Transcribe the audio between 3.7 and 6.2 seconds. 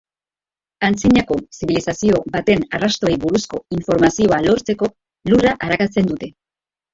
informazioa lortzeko lurra arakatzen